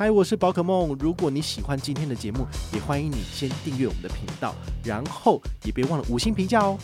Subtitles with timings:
[0.00, 0.96] 嗨，我是宝可梦。
[1.00, 6.78] 如果你喜欢今天的节目，也欢迎你先订阅我们的频道，然后也别忘了五星评价哦。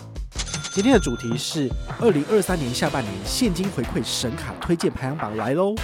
[0.73, 5.77] 今天的主题是二零二三年下半年现金回馈神卡推荐排行榜来喽。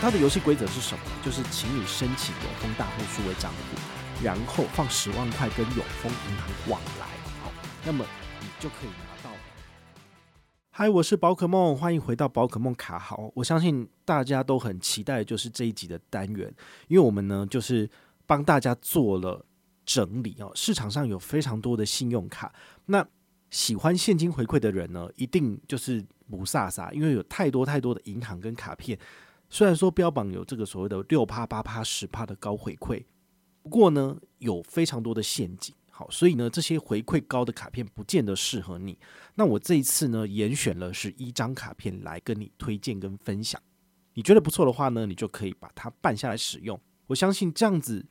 [0.00, 1.00] 它的游戏规则是什么？
[1.24, 3.78] 就是请你申请永丰大户数位账户，
[4.20, 7.06] 然后放十万块跟永丰银行往来，
[7.40, 7.52] 好，
[7.84, 8.04] 那么
[8.40, 9.05] 你就可以拿。
[10.78, 13.32] 嗨，我是宝可梦，欢迎回到宝可梦卡好。
[13.34, 16.54] 我相信大家都很期待，就是这一集的单元，
[16.88, 17.88] 因为我们呢就是
[18.26, 19.42] 帮大家做了
[19.86, 20.52] 整理哦。
[20.54, 22.54] 市场上有非常多的信用卡，
[22.84, 23.02] 那
[23.48, 28.98] 喜欢现金回馈的人呢，一定就是不飒飒，因为有太多太多的银行跟卡片，
[29.48, 33.02] 虽然说标榜有这个所谓的六趴、八趴、十趴的高回馈，
[33.62, 35.74] 不过呢，有非常多的陷阱。
[35.98, 38.98] 好，所以呢，这些回馈高的卡片不见得适合你。
[39.34, 43.58] 那我这一次呢，严选了十一张卡片来跟你推荐跟分享。
[44.12, 46.78] 你觉得不错的话呢，你就可以把它办下来使用。
[47.06, 48.04] 我相信这样子，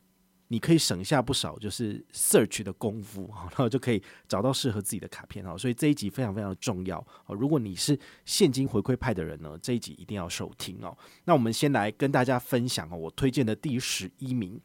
[0.47, 5.55] 你可以省下不少就是 search 的功夫，然后就可以找到适合自己的卡片哈。
[5.55, 7.05] 所以这一集非常非常的重要。
[7.27, 10.97] 如果你是现金回馈派的人呢，这一集一定要收听哦。
[11.25, 14.59] 那我们先来跟大家分享哦，我推荐的第十一名，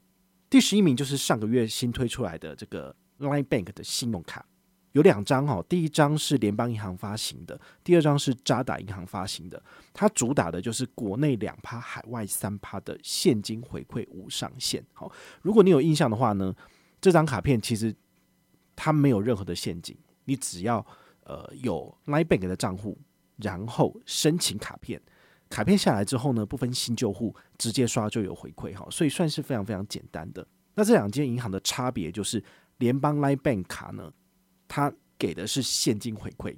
[0.49, 2.97] 第十一名就是上个月新推出来的这个。
[3.21, 4.45] Line Bank 的信用卡
[4.93, 9.62] 有两张哈，第一张是联邦银行发行的，第二张是渣打银行发行的。
[9.93, 14.85] 它主打的就是国内两趴、海外三趴的现金回馈无上限。
[14.93, 15.12] 好，
[15.43, 16.53] 如果你有印象的话呢，
[17.01, 17.95] 这张卡片其实
[18.75, 20.84] 它没有任何的陷阱，你只要
[21.23, 22.99] 呃有 Line Bank 的账户，
[23.37, 25.01] 然后申请卡片，
[25.49, 30.45] 卡片下来之后呢，不分新旧户，直接刷就有回馈哈，所以算是非常非常简单的。
[30.75, 32.43] 那这两间银行的差别就是。
[32.81, 34.12] 联邦 Line Bank 卡呢，
[34.67, 36.56] 它给的是现金回馈，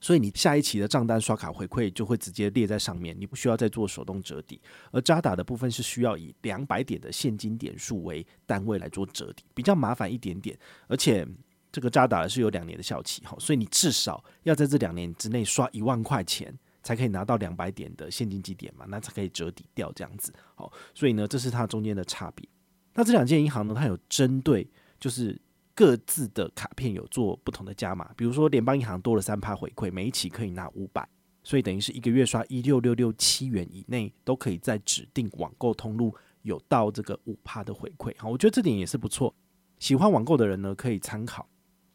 [0.00, 4.60] 所以你下一期的账单刷卡回馈就会直接列在上面，你不需要再做手动折抵。
[4.92, 10.56] 而渣打的部分是需要以两百点的现金点数为单位来做折抵，比较麻烦一点点。
[10.86, 11.26] 而且
[11.72, 20.32] 这个渣打是有两年的效期，哈，所以你至少要在这两年之内刷一万块钱，才可以拿到两百点的现金积点嘛，那才可以折抵掉这样子。
[20.54, 22.48] 好，所以呢，这是它中间的差别。
[22.94, 24.70] 那这两间银行呢，它有针对
[25.00, 25.36] 就是。
[25.76, 31.06] 各自的卡片有做不同的加码，比如说联邦银行多了三趴回馈，每一期可以拿五百，
[31.42, 38.14] 所以等于是一个月刷一六六六七元以内，都可以在指定网购通路有到这个五趴的回馈。
[38.16, 39.34] 好，我觉得这点也是不错。
[39.78, 41.46] 喜欢网购的人呢，可以参考。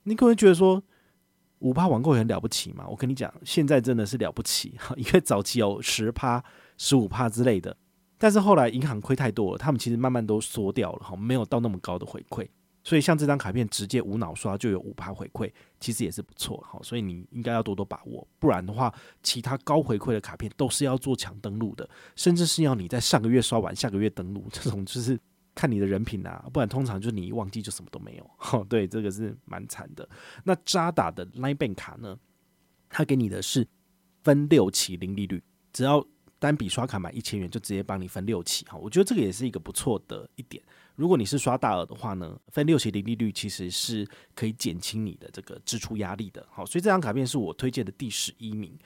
[0.04, 0.84] 你可能觉得说
[1.58, 2.88] 五趴网购很了不起嘛？
[2.88, 6.44] 我跟你讲，现在真的是了不起， 因为早期有十趴、
[6.78, 7.76] 十五趴之类的，
[8.20, 12.48] 但是后来银行亏太多了，他们其实慢慢都缩掉了，哈，没有到那么高的回馈。
[12.84, 25.20] 所以像这张卡片直接无脑刷就有五趴回馈，其实也是不错，好，所以你应该要多多把握，不然的话，其他高回馈的卡片都是要做强登录的，甚至是要你在上个月刷完下个月登录，这种就是
[25.54, 30.08] 看你的人品啊，不然通常就是你一忘记就什么都没有，好，对，这个是蛮惨的。
[30.44, 32.18] 那渣打的 Line Bank 卡呢，
[32.90, 33.68] 它给你的是
[34.24, 36.04] 分六期零利率，只要
[36.40, 40.64] 单笔刷卡满一千元就直接帮你分六期，哈，我觉得这个也是一个不错的一点。
[41.02, 46.46] 如果你是刷大额的话呢，分六期零利率其实是可以减轻你的这个支出压力的。
[46.52, 48.78] 好，所以这张卡片是我推荐的第十一名。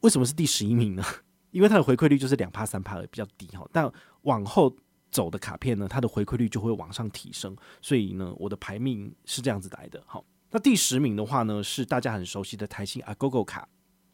[0.00, 1.02] 为什么是第十一名呢？
[1.52, 3.66] 因为它的回馈率就是两趴三趴的比较低哈。
[3.72, 3.90] 但
[4.24, 4.76] 往后
[5.10, 7.56] 走的卡片呢，它的回馈率就会往上提升。
[7.80, 10.02] 所以呢，我的排名是这样子来的。
[10.06, 13.66] 好，那第十名的话呢，是大家很熟悉的台新 Agogo 卡。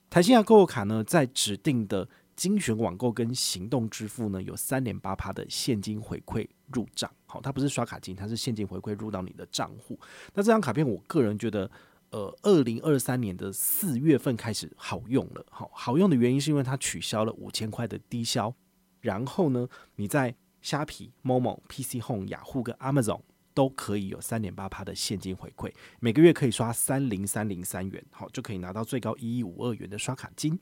[0.08, 7.10] 台新 Agogo 卡呢，在指定的精选网购跟行动支付呢，有三点八趴的现金回馈入账。
[7.30, 9.96] 好，它不是刷卡金，它是现金回馈入到你的账户。
[10.34, 11.70] 那这张卡片，我个人觉得，
[12.10, 15.46] 呃，二零二三年的四月份开始好用了。
[15.48, 18.52] 好，好用的原因是因为它取消了五千块的低消，
[19.00, 23.20] 然后呢，你在虾皮、Momo、PC Home、雅虎跟 Amazon
[23.54, 30.58] 都可以有三点八趴的现金回馈，每个月可以刷三零三零三元，好，就可以拿到最高一一五二元的刷卡金。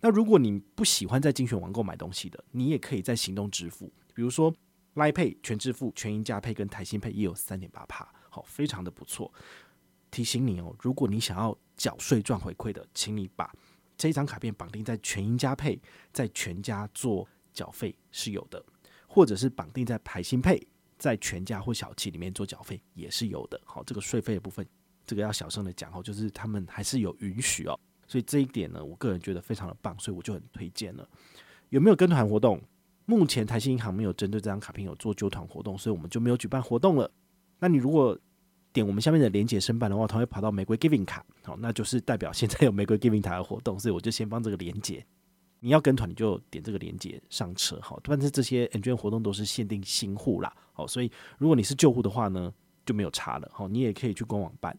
[0.00, 4.52] 那如果你不喜欢在精选网购买东西的，你也可以在行动支付，比如说。
[4.98, 9.32] Line Pay 全支付、全银加配跟台新配也有三点八趴，好，非常的不错。
[10.10, 13.54] 提醒你哦，如果你想要缴税赚回馈的，请你把
[13.96, 15.80] 这张卡片绑定在全银加配
[16.12, 18.60] 在全家做缴费是有的，
[19.06, 20.60] 或者是绑定在台新配
[20.98, 23.60] 在全家或小七里面做缴费也是有的。
[23.64, 24.66] 好，这个税费的部分，
[25.06, 27.78] 这个要小声的讲哦，就是他们还是有允许哦，
[28.08, 31.08] 所以这一点呢，我个人觉得非常的棒，所以我就很推荐了。
[31.68, 32.60] 有没有跟团活动？
[33.10, 37.10] 目前台新银行没有针对这张卡片有做揪团活动，所以我们就没有举办活动了。
[37.58, 38.16] 那你如果
[38.70, 45.02] 点我们下面的连结申办的话，它会跑到玫瑰 Giving 卡，好，那就是代表现在有玫瑰 Giving 卡的活动，所以我就先放这个连结。
[45.60, 47.98] 你要跟团，你就点这个连结上车，好。
[48.04, 52.52] 但是这些 NJO 活动都是限定新户啦，好，所以如果你是旧户的话呢，
[52.84, 54.78] 就没有差了，好，你也可以去官网办。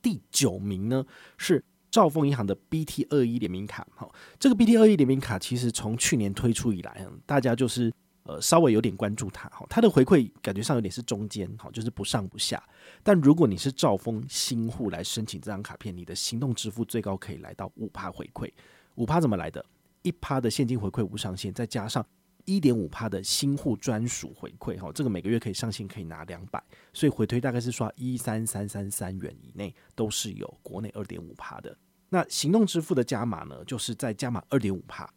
[0.00, 1.04] 第九名呢
[1.36, 7.92] 是兆丰银行的 BT 二一联名卡，好，这个 BT 二一联名卡其实从去年推出以来，大家就是。
[8.28, 12.60] 呃，稍微有点关注它，哈，它的回馈感觉上有点是中间，哈，就是不上不下。
[13.04, 18.50] 但如果你是兆丰新户来申请这张卡片，你的行动支付最高可以来到五趴回馈。
[18.96, 19.64] 五趴怎么来的？
[20.02, 22.04] 一趴的现金回馈无上限，再加上
[22.46, 26.62] 一点五趴的新户专属回馈，哈，这个每个月可以上限可以拿两百，
[26.94, 31.76] 所以回推大概是刷一三三三三元以内都是有国内二点五趴的。
[32.08, 35.12] 那行动支付的加码呢，就是在加码二点五趴。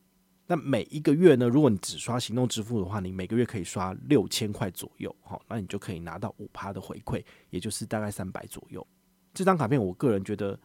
[0.47, 8.85] 那每一个月呢，如果你只刷行动支付的话，你每个月可以刷六千块左右，好，那你就可以拿到五趴的回馈，也就是大概三百左右。
[9.31, 10.59] 这张卡片我个人觉得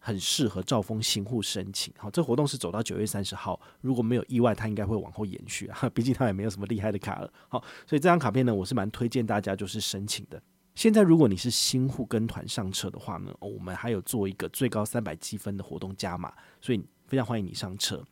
[0.00, 10.42] 很适合兆丰新户申请，好，这活动是走到九月三十号，如果没有意外，它应该会往后延续啊， 毕竟它也没有什么厉害的卡了，好，所以这张卡片呢，我是蛮推荐大家就是申请的。
[10.74, 18.02] 现在如果你是新户跟团上车的话呢，我们还有做一个最高三百积分的活动加码，所以非常欢迎你上车。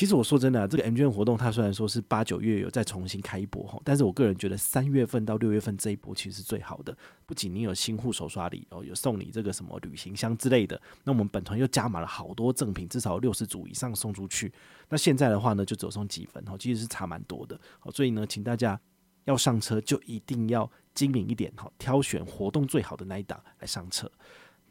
[0.00, 6.96] 其实我说真的，这个 MGM 活动它虽然说是八九月有再重新开一波哈，但是我个人觉得三月份到六月份这一波其实是最好的。
[7.26, 14.50] 不仅你有新户首刷礼哦，有送你这个什么旅行箱之类的，那我们本团又加码了好多赠品，至少六十组以上送出去。
[14.88, 17.60] 那现在的话呢，就只有送几分哦，其实是差蛮多的。
[17.92, 18.80] 所以呢，请大家
[19.24, 24.10] 要上车就一定要精明一点哈，挑选活动最好的那一档来上车。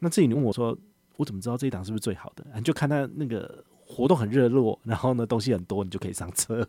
[0.00, 0.76] 那至于你问我说，
[1.18, 2.44] 我怎么知道这一档是不是最好的？
[2.56, 3.64] 你就看他那个。
[4.00, 6.66] 活动很热络，然后呢，东西很多，你就可以上车。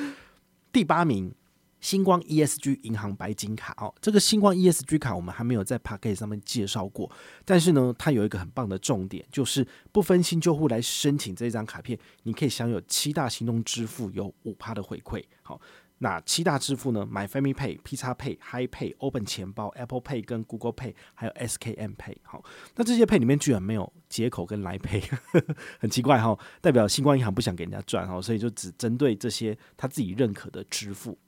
[0.72, 1.34] 第八名，
[1.80, 7.10] 星光 ESG 银行白金卡哦，这个星光 ESG 卡我们还没有在 p a c k a g e 上面介绍过，
[7.44, 15.60] 但是呢，它有一个很棒的重点，就是不分新旧户来申请这张卡片，你可以享有七大行动支付有五趴的回馈，好。
[15.98, 22.16] 那七大支付呢？MyFamilyPay、P 叉 Pay、Hi Pay、Open 钱包、Apple Pay 跟 Google Pay，还有 SKM Pay。
[22.22, 22.44] 好，
[22.74, 25.10] 那这些 Pay 里面居然没有接口跟来 Pay，
[25.80, 31.18] 很奇怪哈，代表星光银行不想给人家赚哈，所以就只针对这些他自己认可的支付。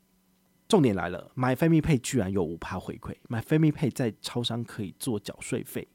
[0.69, 5.88] 重点来了，MyFamilyPay 居然有五趴回馈，MyFamilyPay 在超商可以做缴税费，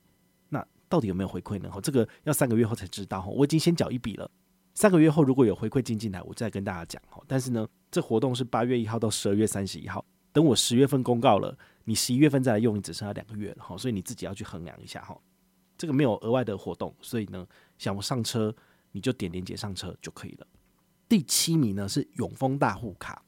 [0.49, 1.69] 那到底有没有回馈呢？
[1.69, 4.31] 哈，这个要三个月后才知道哈，我已经先缴一笔了。
[4.73, 7.21] 三个月后如果有回馈进进来，我再跟大家讲哈。
[7.27, 13.77] 但是呢，这活动是八月一号到十二月三十一号，等我十月份公告了，你十一月份再来用，你只剩下两个月了哈。
[13.77, 15.15] 所以你自己要去衡量一下哈。
[15.77, 17.45] 这个没有额外的活动，所以呢，
[17.77, 18.53] 想上车
[18.91, 20.47] 你就点连接上车就可以了。
[21.07, 23.21] 第七名呢是永丰大户卡，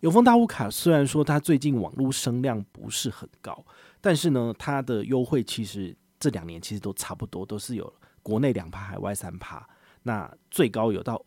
[0.00, 3.64] 永丰大户卡虽然说它最近网络声量不是很高，
[4.00, 7.92] 但是呢，它的优惠其实这两年其实都差不多，都是有
[8.22, 9.66] 国内两趴，海外三趴。
[10.04, 11.20] 那最高有到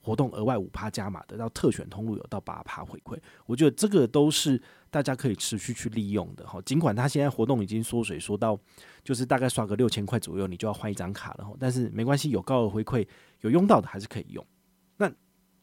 [0.00, 6.58] 活动额外五趴加码的，到特选通路有到八趴回馈，我觉得这个都是大家可以持续去利用的哈。
[6.62, 8.58] 尽管它现在活动已经缩水，缩到
[9.04, 11.54] 就是大概刷个六千块左右，你就要换一张卡了哈。
[11.60, 13.06] 但是没关系，有高额回馈，
[13.40, 14.46] 有用到的还是可以用。
[14.96, 15.12] 那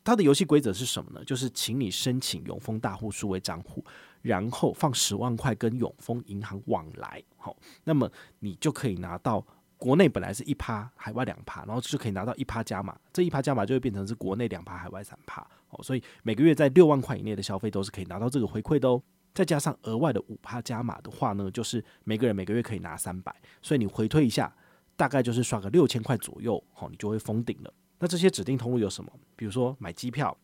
[0.03, 1.25] 它的游戏规则是什么呢？
[1.25, 3.83] 就是请你申请永丰大户数位账户，
[4.21, 9.43] 然后放十万块跟永丰银行往来，好，那么你就可以拿到。
[9.77, 15.83] 国内本来是一趴，海外两趴，然后就可以拿到一趴加码，这一趴加码就会变成是国内两趴，海外三趴哦。
[15.83, 19.01] 所以每个月在六万块以内的消费都是可以拿到这个回馈的哦。
[19.35, 24.51] 再加上额外的五趴加码的话呢，就是每个人每个月可以拿三百，所以你回推一下，
[24.95, 27.71] 大概就是刷个六千块左右，好，你就会封顶了。
[27.99, 29.11] 那这些指定通路有什么？
[29.35, 30.35] 比如说买机票、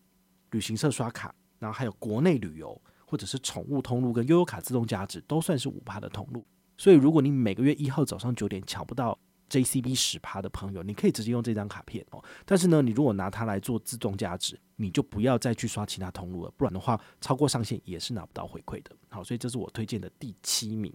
[0.51, 6.45] 旅行社刷卡，然后还有国内旅游或者是宠物通路跟悠游卡自动加值，都算是五趴的通路。
[6.75, 9.17] 所以，如果你每个月一号早上九点抢不到
[9.53, 12.24] JCB 十趴的朋友，你可以直接用这张卡片哦。
[12.43, 18.89] 但是呢，你如果拿它来做自动价值，你就不要再去刷其他通路了，不然的话，超过上限也是拿不到回馈的。
[19.10, 20.91] 好，所以这是我推荐的第七名。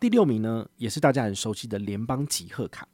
[0.00, 2.88] 第六名呢，也是大家很熟悉的联邦集贺卡。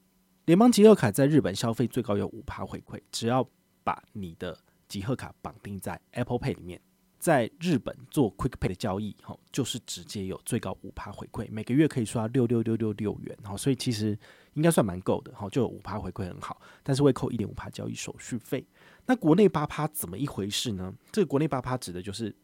[0.47, 3.49] 联邦集贺卡在日本消费最高有五趴回馈，只要
[3.85, 6.81] 把你的集贺卡绑定在 Apple Pay 里面。
[7.21, 14.19] 在日本做 Quick Pay 的交易，哈，就是直接有最高五趴回馈，每个月可以刷六六六六六元，哈，所以其实
[14.55, 18.67] 应该算蛮够的，哈，就有五趴回馈很好，但是会扣一点五趴交易手续费。
[19.07, 20.93] 那国内八趴怎么一回事呢？
[21.13, 22.35] 这个国内八趴指的就是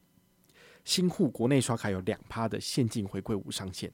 [0.84, 3.92] 新户国内刷卡有两趴的现金回馈无上限，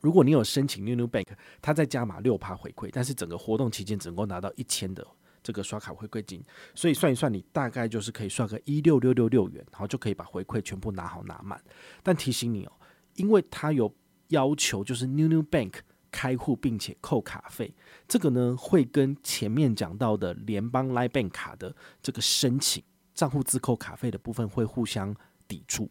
[0.00, 1.28] 如果你有申请 New New Bank，
[1.60, 5.06] 它再加码六趴回馈，但是整个活动期间只能够拿到一千的。
[5.44, 6.40] 这个刷卡回馈金，
[6.72, 11.60] 所以算一算，你大概就是可以刷个一六六六六元，然后就可以把回馈全部拿好拿满。
[12.00, 12.72] 但提醒你哦，
[13.16, 13.92] 因为它有
[14.28, 15.80] 要求就是 New New Bank
[16.12, 17.74] 开户并且扣卡费，
[18.06, 25.16] 这个呢会跟前面讲到的联邦 Line Bank 卡的这个申请账户自扣卡费的部分会互相
[25.48, 25.90] 抵触，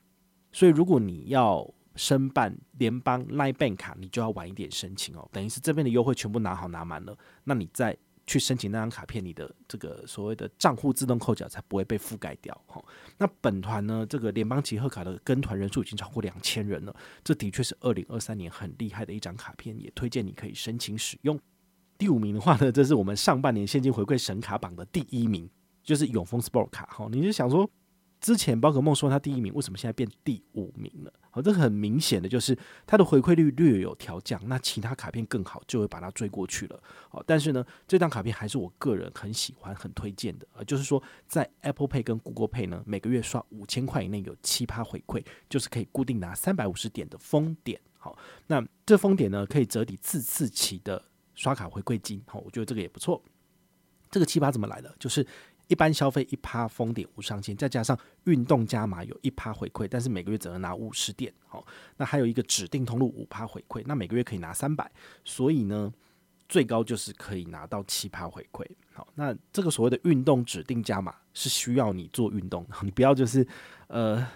[0.51, 7.97] 所以如果你要申办联邦 Line Bank 卡，你就要晚一点申请哦，等于是这边的优惠全部拿好拿满了，那你再
[8.31, 12.81] 去申请那张卡片，你的这个所谓的账户自动扣缴才不会被覆盖掉哈。
[13.17, 16.95] 那本团呢，这个联邦集贺卡的跟团人数已经超过两千人了，
[17.25, 21.37] 这的确是二零二三年很厉害的一张卡片，也推荐你可以申请使用。
[21.97, 25.49] 第五名的话呢，这是我们上半年现金回馈神卡榜的第一名，
[25.83, 27.09] 就是永丰 Sport 卡哈。
[27.11, 27.69] 你就想说，
[28.21, 31.11] 之前宝可梦说他第一名，为什么现在变第五名了？
[31.33, 36.83] 好，这很明显的就是它的回馈率略有调降，那其他卡片更好，就会把它追过去了。
[37.09, 40.45] 好，但是呢，这张卡片还是我个人很喜欢、很推荐的。
[40.53, 47.79] 呃，就是说在 Apple Pay 跟 Google Pay 呢，每个月刷五千块以内有七趴回馈，就是可以固定拿三百五十点的丰点。
[47.97, 51.01] 好，那这丰点呢，可以折抵次次期的
[51.33, 52.21] 刷卡回馈金。
[52.27, 53.23] 好，我觉得这个也不错。
[54.09, 54.93] 这个七趴怎么来的？
[54.99, 55.25] 就是。
[55.71, 61.33] 一般消费一趴封点无上限，再加上运动加码有一趴回馈，但是每个月只能拿五十点。
[61.47, 64.91] 好，那还有一个指定通路五趴回馈，那每个月可以拿三百，
[65.23, 65.89] 所以呢，
[66.49, 68.67] 最高就是可以拿到七趴回馈。
[68.91, 73.47] 好，那这个所谓的运动指定加码是需要你做运动， 你不要就是
[73.87, 74.27] 呃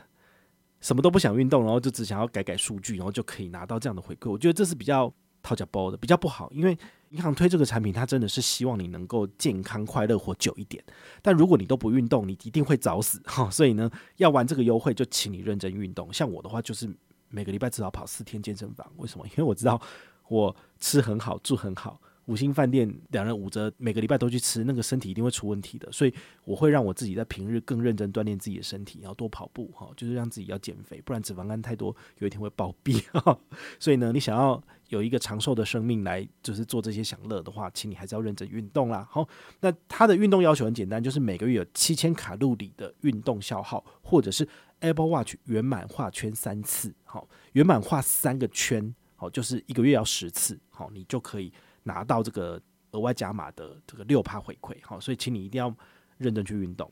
[0.80, 4.32] 什么都不想运动，然后就只想要改改数据，然后就可以拿到这样的回馈。
[4.32, 5.13] 我觉得这是比较
[5.46, 6.78] 掏假包的，比较不好，因为。
[7.12, 10.84] 银行推这个产品，它真的是希望你能够健康快乐活久一点。
[11.22, 13.50] 但如果你都不运动，你一定会早死 哈。
[13.50, 16.12] 所以呢，要玩这个优惠，就请你认真运动。
[16.12, 16.94] 像我的话，就是
[17.30, 18.86] 每个礼拜至少跑四天健身房。
[18.98, 19.25] 为什么？
[19.28, 19.80] 因为我知道
[20.28, 22.02] 我吃很好，住很好。
[22.25, 25.90] 五星饭店两人五折，每个礼拜都去吃，那个身体一定会出问题的。
[25.94, 33.40] 所以我会让我自己在平日更认真锻炼自己的身体，然后多跑步哈，就是让自己要减肥，不然脂肪肝太多，有一天会暴毙哈。
[33.80, 39.08] 所以呢，你想要有一个长寿的生命来，就是做这些享乐的话，请你还是要认真运动啦。
[39.10, 39.27] 好，
[39.60, 44.48] 那它的运动要求很简单，就是每个月有七千卡路里的运动消耗，或者是
[44.80, 51.51] Apple Watch 圆满画圈三次，好，圆满画三个圈，好，就是一个月要十次，好，你就可以。
[51.88, 52.60] 拿到这个
[52.94, 55.72] 额外加码的这个六趴回馈，好，所以请你一定要
[56.18, 56.92] 认真去运动。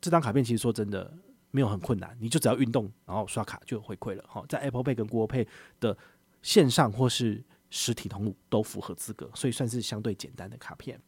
[0.00, 1.12] 这张卡片其实说真的
[1.50, 4.24] 没有很困难，你就只要运动，然后刷卡就有回馈了。
[4.28, 5.44] 好，在 Apple Pay 跟 Google Pay
[5.80, 5.98] 的
[6.42, 11.00] 线上或是实体通路都符合资格，所以算是相对简单的卡片。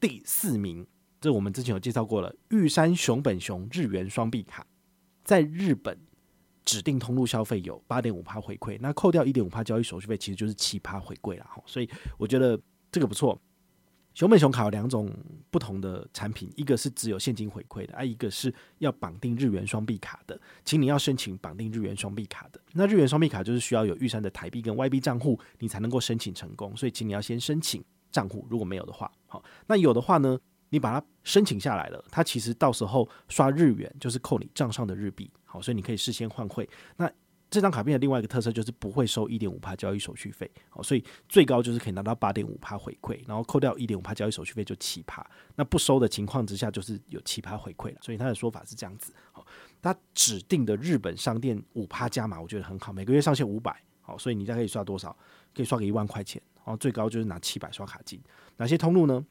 [0.00, 0.86] 第四名，
[1.20, 4.66] 这我们之前有介绍过了，玉山熊本熊日元双币卡，
[5.24, 5.98] 在日本。
[6.62, 11.60] 指定通路消费有八点五趴回馈，那扣掉一点五趴交易手续费，其实就是七趴回馈了哈。
[11.66, 12.60] 所以我觉得
[12.92, 13.40] 这个不错。
[14.14, 15.10] 熊本熊卡有两种
[15.50, 22.60] 不同的产品，一个是只有现金回馈的，啊，一个是要绑定日元双币卡的，请你要申请绑定日元双币卡的。
[22.72, 26.76] 那日元双币卡就是需要有玉山的台币跟外币账户，你才能够申请成功。
[26.76, 30.38] 所以请你要先申请账户，如果没有的话，好，那有的话呢？
[30.72, 36.68] 你把它申请下来了，它其实到时候刷日元就是扣你账上的日币，好，所以你可以事先换汇。
[36.96, 37.10] 那
[37.50, 45.28] 这张卡片的另外一个特色就是不会收一点五趴交易手续费，好，所以最高就是可以拿到八点五趴回馈，然后扣掉一点五趴交易手续费就七趴。
[45.56, 49.12] 那不收的情况之下就是有七趴回馈了，所以他的说法是这样子。
[49.32, 49.44] 好，
[49.82, 55.16] 他指定的日本商店五趴加码，我觉得很好，每个月上限五百，好，所以你大概可以刷多少？
[55.52, 58.22] 可以刷个一万块钱，然后最高就是拿七百刷卡金。
[58.56, 59.26] 哪些通路呢？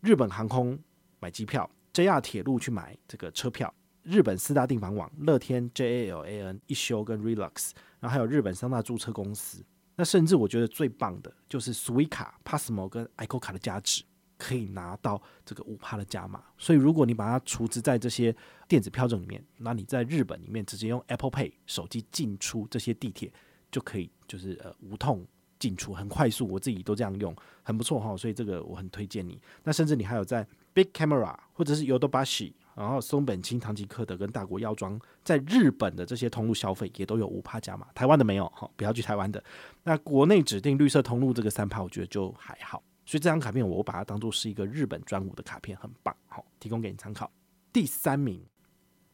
[0.00, 0.76] 日本航空
[1.20, 9.64] 买机票，JR 铁路去买这个车票，日本四大订房网乐天、JALAN、一休跟 Relax，然后还有日本三大注册公司。
[9.94, 14.02] 那甚至我觉得最棒的就是 Suica、Passmo 跟 ICO 卡的加值，
[14.36, 16.42] 可以拿到这个五趴的加码。
[16.58, 18.34] 所以如果你把它储值在这些
[18.66, 23.32] 电子票证里面，那你在日本里面直接用 Apple Pay 手机进出这些地铁，
[23.70, 25.26] 就可以就是呃无痛。
[25.58, 27.32] 进出很快速，我自己都这样用，
[27.62, 29.40] 很不错哈，所以这个我很推荐你。
[29.62, 30.44] 那甚至你还有在
[30.74, 39.42] Big Camera 或者是 Yodobashi，然后松本清、唐吉诃德跟大国药妆，在日本的这些通路消费也都有五趴加码，台湾的没有哈，不要去台湾的。
[39.82, 42.82] 那国内指定绿色通路这个三趴，我觉得就还好。
[43.04, 47.30] 所以这张卡片我把它当做是一个日本专武的卡片，很棒，好，提供给你参考。
[47.72, 48.42] 第三名，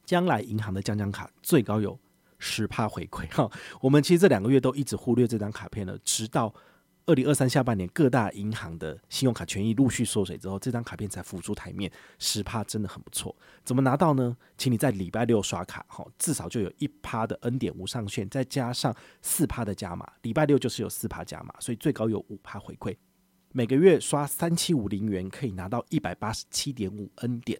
[0.04, 1.98] 将来银行的将将卡最高有。
[2.40, 3.50] 十趴回馈哈，
[3.80, 6.54] 我们其实这两个月都一直忽略这张卡片了，直到
[7.08, 11.90] 二零二三下半年各大银行的信用卡权益陆续缩水之后，这张卡片才浮出台面。
[12.18, 13.34] 十趴真的很不错，
[13.64, 14.36] 怎么拿到呢？
[14.58, 22.94] 请你在礼拜六刷卡哈，至少就有一趴的 N 点无上限，再加上四趴的加码，礼拜六就是有四趴加码，所以最高有五趴回馈。
[23.52, 27.58] 每个月刷三七五零元可以拿到一百八十七点五 N 点。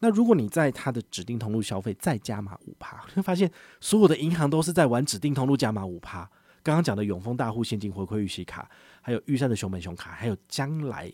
[0.00, 6.30] 那如果你在它的指定通路消费再加码五趴，会发现所有的银行都是在玩指定通路加码五趴。
[6.62, 11.12] 刚刚讲的永丰大户现金回馈预习卡，还有玉山的熊本熊卡，还有将来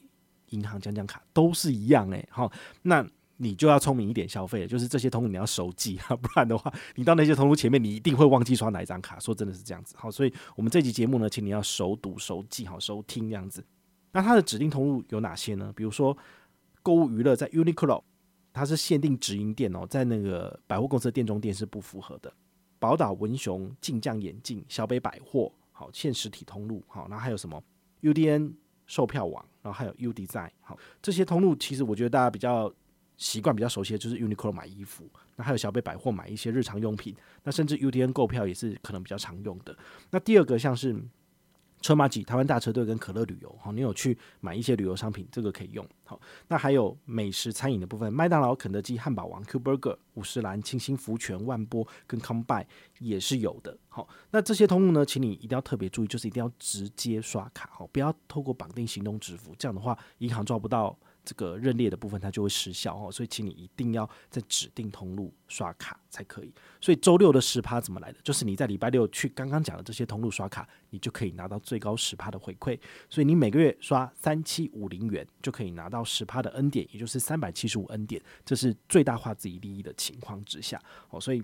[0.51, 2.29] 银行将将卡都是一样诶。
[2.31, 2.51] 好，
[2.83, 9.19] 那你就要聪明一点消费，就是这些通路你要熟记啊，不然的话，你到那些通路前面，你一定会忘记刷哪一张卡。
[9.19, 9.95] 说真的是这样子。
[9.99, 13.65] 好，所以我们这期节目呢，请你要熟读熟记，好收听这样子。
[14.13, 15.73] 那它的指定通路有哪些呢？
[15.77, 16.17] 比如说
[16.83, 18.03] 购物娱乐在 Uniqlo，
[18.53, 22.33] 它是限定直营店哦，在那个百货公司的店中店是不符合的。
[22.87, 27.61] 宝岛文雄、晋江眼镜、小北百货，好，现实体通路，好，那还有什么
[28.01, 28.53] UDN
[28.87, 32.73] 售票网，然后还有 UDZ，好，这些通路其实我觉得大家比较
[33.17, 37.13] 习惯、比较熟悉的就是 Uniqlo 买衣服，那还有小北百货买一些日常用品，
[37.43, 39.77] 那甚至 UDN 购票也是可能比较常用的。
[40.13, 40.97] 那第二个像是。
[41.87, 45.87] 车马几、台湾大车队跟可乐旅游，好，你有去买一些旅游商品，这个可以用。
[46.03, 52.67] 好，那还有美食餐饮的部分，麦当劳、肯德基、汉堡王、Q Burger、五十岚、清新福泉、万波跟康拜
[52.99, 53.79] 也是有的。
[53.89, 60.99] 好，那这些通路呢，请你一定要特别注意，就是一定要直接刷卡，好，不要透过绑定行动支付，这样的话银行抓不到。
[61.27, 66.55] 这个认列的部分它就会失效哦，所以请你一定要在指定通路刷卡才可以。
[66.81, 68.19] 所以周六的十趴怎么来的？
[68.23, 72.79] 就是你在礼拜六去刚刚讲的这些通路刷卡，你就可以拿到最高十趴的回馈。
[73.11, 80.81] 所以你每个月刷三七五零元就可以拿到十趴的 N 点，也就是三百七十五 N 点，这是最大化自己利益的情况之下
[81.11, 81.43] 哦，所以。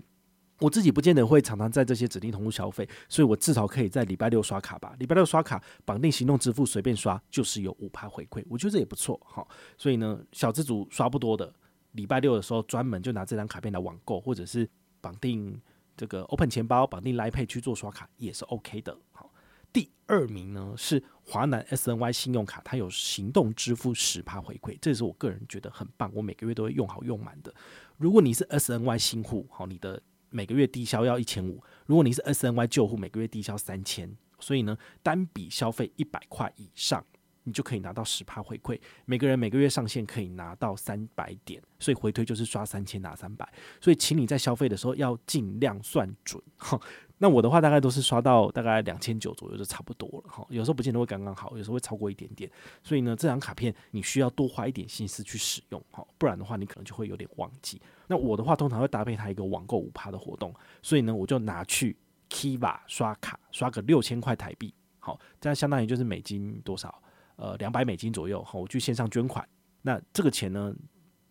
[0.63, 4.95] 我自己不见得会常常在这些指定通路消费，所以我至少可以在礼拜六刷卡吧。
[4.97, 9.45] 礼拜六刷卡绑定行动支付，随便刷就是有五趴回馈，我觉得这也不错哈。
[9.77, 11.53] 所以呢，小资族刷不多的，
[11.91, 14.65] 礼拜六的时候专门就拿这张卡片来网购，或者是
[15.01, 15.61] 绑定
[15.97, 18.97] 这个 Open 钱包、绑定 Line Pay 去做刷卡也是 OK 的。
[19.11, 19.33] 好，
[19.73, 27.53] 第二名呢是华南 SNY 信用卡，它有行动支付十趴回馈，这是我个人觉得很棒，我每个月都会用好用满的。
[27.97, 30.01] 如果你是 SNY 新户，好，你的。
[30.33, 37.05] 每个月低消要一千五，如果你是 SNY 救护，每个月低消三千，所以呢，单笔消费一百块以上，
[37.43, 38.79] 你就可以拿到十趴回馈。
[39.05, 43.47] 每个人每个月上限可以拿到三百点，所以回推就是刷三千拿三百。
[43.79, 46.79] 所以，请你在消费的时候要尽量算准哈。
[47.19, 52.51] 那我的话大概都是刷到大概两千九左右就差不多了哈，有时候不见得会刚刚好，有时候会超过一点点。
[52.83, 57.81] 所以呢，这张卡片你需要多花一点心思去使用哈，不然的话你可能就会有点忘记。
[58.07, 61.95] 那我的话通常会搭配它一个网购五趴的活动，所以呢我就拿去
[62.29, 67.01] Kiva 刷卡刷个六千块台币，好，这样相当于就是美金多少？
[67.35, 68.43] 呃，两百美金左右。
[68.43, 69.47] 好，我去线上捐款，
[69.81, 70.73] 那这个钱呢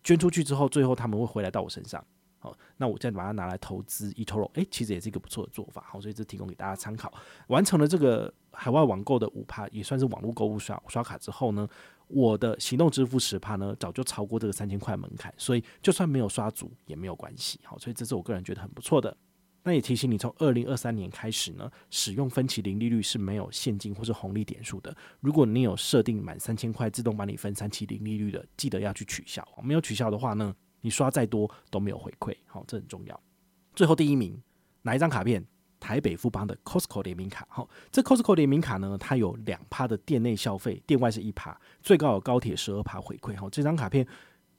[0.03, 2.03] 捐出去之后，最后他们会回来到我身上。
[2.39, 5.81] 好，那我再把它拿来投资 eToro，诶，其实也是一个不错的做法。
[5.87, 7.13] 好，所以这提供给大家参考。
[7.47, 11.65] 完成了这个海外网购的五趴，也算是网络购物刷刷卡之后呢，
[12.07, 17.61] 我的行动支付十趴呢，早就超过这个三千块门槛，所以就算没有刷足也没有关系。
[17.63, 19.15] 好，所以这是我个人觉得很不错的。
[19.63, 24.95] 那也提醒你，从二零二三年开始呢，使用分期零利率是没有现金或是红利点数的。
[25.21, 29.41] 如果你有设定满三千块自动帮你分三期零利率的，记得要去取消。
[29.63, 33.19] 没有取消的话呢，你刷再多都没有回馈，好，这很重要。
[33.73, 34.41] 最后第一名
[34.81, 35.45] 哪一张卡片？
[35.79, 37.45] 台北富邦的 Costco 联名卡。
[37.49, 43.37] 好，这 Costco 联名卡呢，它有两趴的店内消费，店外是一趴，最高有高铁十二趴回馈。
[43.37, 44.07] 好，这张卡片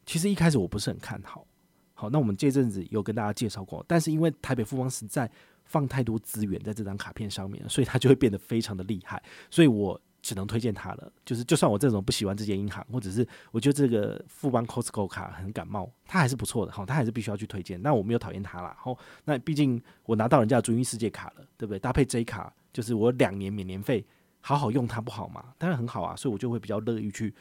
[0.05, 1.47] 其实一开始我不是很看好。
[1.95, 5.31] 好，那我们这阵子有跟大家介绍过，但是因为台北富邦实在
[5.65, 10.01] 放太多资源在这张卡片上面，所以它就会变得非常的厉害，所以我。
[10.25, 17.83] 只能推荐它了，就是就算我这种不喜欢这间银行，或者是我觉得这个富邦 Costco 卡很感冒，它还是不错的好，它还是必须要去推荐。
[17.83, 21.79] 那我没有讨厌它啦，好那毕竟我拿到人家的尊誉世界卡了，对不对？
[21.79, 24.03] 搭配 J 卡，就是我两年免年费，
[24.41, 25.53] 好好用它不好吗？
[25.59, 27.35] 当然很好啊，所以我就会比较乐意去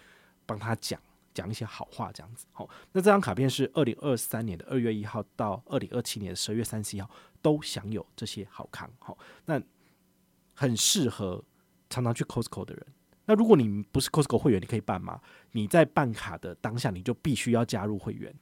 [0.45, 0.99] 帮他讲
[1.33, 2.45] 讲一些好话这样子。
[2.51, 7.09] 好，那这张卡片是二零二三年的二月一号到二零二七年的十二月三十一号
[7.41, 9.61] 都享有这些好康，好，那
[10.53, 11.43] 很适合。
[11.89, 12.87] 常常去 Costco 的人，
[13.25, 15.21] 那如果你不是 Costco 会员，你可以办吗？
[15.51, 18.33] 你在办卡的当下，你就必须要加入会员。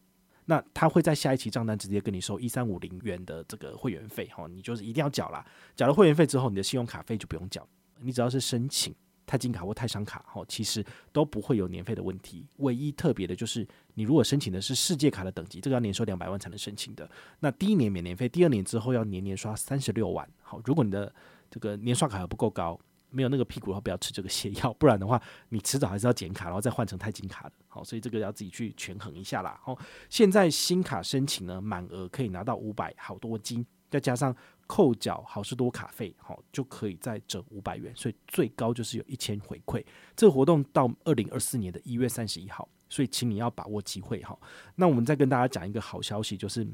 [0.46, 5.46] 那他会在下一期账单直接跟你收一三五零元的这个会员费，哈，你就是一定要缴啦。
[5.76, 7.68] 缴了会员费之后，你的信用卡费就不用缴，
[8.00, 8.96] 你只要是申请
[9.32, 12.46] 钛金卡或泰商卡，哈，其实都不会有年费的问题。
[12.58, 17.10] 唯一特别的就是，你如果申请的是世界卡的等级，这个要年收两百万才能申请的。
[17.40, 20.28] 那第一年免年费，第二年之后要年年刷三十六万。
[20.42, 21.14] 好，如果你的
[21.50, 22.78] 这个年刷卡还不够高。
[23.14, 27.52] 没有那个屁股的话，不要吃这个泻药，不然的话，你迟早还是要减卡，然后再换成钛金卡的。
[27.68, 29.60] 好，所以这个要自己去权衡一下啦。
[29.62, 29.78] 好，
[30.10, 34.34] 现在新卡申请呢，满额可以拿到五百好多金，再加上
[34.72, 39.84] 扣缴好事多卡费，好，就可以再折五百元，所以最高就是有一千回馈。
[40.16, 44.40] 这个活动到二零二四年的一月三十一号，所以请你要把握机会哈。
[44.74, 46.66] 那我们再跟大家讲一个好消息，就是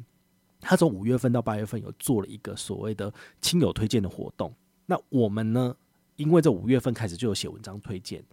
[0.62, 4.53] 他从五月份到八月份有做了一个所谓的亲友推荐的活动。
[4.86, 5.75] 那我们呢？
[6.17, 8.23] 因为这五月份开始就有写文章推荐，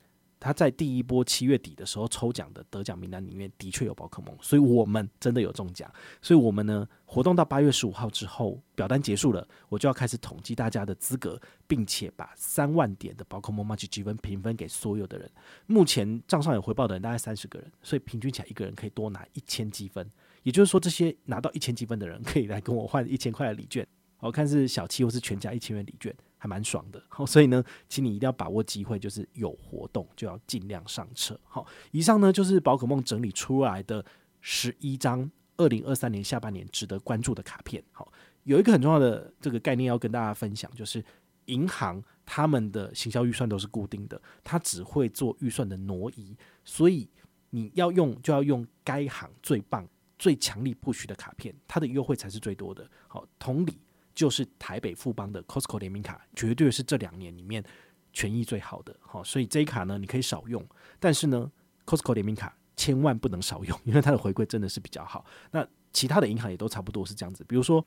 [0.44, 5.90] 他在第一波七月底的时候抽奖的得奖名单里面的确有宝可梦，所以我们真的有中奖。
[6.20, 15.30] 所以我们呢，活动到八月十五号之后，表单结束了，我就要开始统计大家的资格，并且把三万点的宝可梦 Magic 积分平分给所有的人。
[15.64, 20.07] 目前账上有回报的人大概三十个人，所以平均起来一个人可以多拿一千积分。
[20.42, 23.87] 也就是说，这些拿到一千积分的人可以来跟我换一千块的礼券。
[24.20, 27.02] 我看是小七或是全家一千元礼券，还蛮爽的。
[27.09, 31.40] 好，所以呢，请你一定要把握机会，就是有活动就要尽量上车。
[31.44, 34.04] 好，以上呢就是宝可梦整理出来的
[34.42, 37.83] 十一张二零二三年下半年值得关注的卡片。
[37.92, 41.02] 好，有一个很重要的这个概念要跟大家分享，就是
[41.46, 47.09] 银行他们的行销预算都是固定的，它只会做预算的挪移，所以
[47.48, 49.88] 你要用就要用该行最棒。
[50.16, 52.88] 最强力 push 的卡片，它的优惠才是最多的。
[53.09, 53.80] 好，同理
[54.14, 57.64] 就是台北富邦的 Costco 联名卡，绝对是这两年里面
[58.12, 58.94] 权益最好的。
[59.00, 60.64] 好，所以这一卡呢，你可以少用，
[61.00, 61.50] 但是呢
[61.85, 65.24] ，Costco 联名卡千万不能少用，因为它的回馈真的是比较好。
[65.50, 67.85] 那其他的银行也都差不多是这样子，比如说。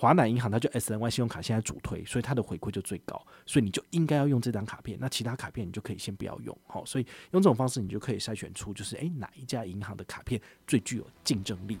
[0.00, 4.96] 华南银行它就 SNY 信用卡现在主推，所以它的回馈就最高，所以你就应该要用这张卡片。
[5.00, 11.80] 那其他卡片你就可以先不要用，好，所以用这种方式你就可以筛选出就是诶、哪一家银行的卡片最具有竞争力。